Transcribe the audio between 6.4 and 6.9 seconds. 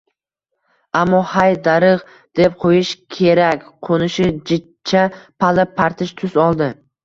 oldi